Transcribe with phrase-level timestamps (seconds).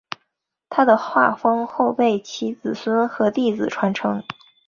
[0.67, 4.23] 他的画风后被其子孙和弟子传承。